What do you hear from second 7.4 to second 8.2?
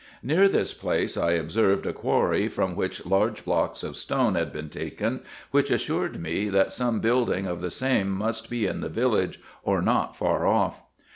of the same